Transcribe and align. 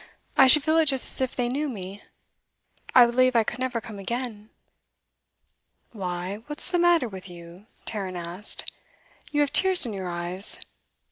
I 0.35 0.47
should 0.47 0.63
feel 0.63 0.79
it 0.79 0.87
just 0.87 1.05
as 1.13 1.21
if 1.21 1.35
they 1.35 1.47
knew 1.47 1.69
me. 1.69 2.01
I 2.95 3.05
believe 3.05 3.35
I 3.35 3.43
could 3.43 3.59
never 3.59 3.79
come 3.79 3.99
again.' 3.99 4.49
'Why, 5.91 6.37
what's 6.47 6.71
the 6.71 6.79
matter 6.79 7.07
with 7.07 7.29
you?' 7.29 7.67
Tarrant 7.85 8.17
asked. 8.17 8.71
'You 9.31 9.41
have 9.41 9.53
tears 9.53 9.85
in 9.85 9.93
your 9.93 10.09
eyes. 10.09 10.59